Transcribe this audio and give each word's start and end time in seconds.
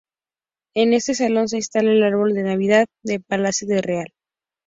En 0.73 0.93
este 0.93 1.13
Salón 1.13 1.47
se 1.47 1.57
instala 1.57 1.91
el 1.91 2.01
Árbol 2.01 2.33
de 2.33 2.41
Navidad 2.41 2.87
del 3.03 3.21
Palacio 3.21 3.67
Real. 3.83 4.07